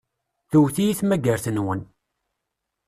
[0.51, 1.81] Tewwet-iyi tmagart-nwen.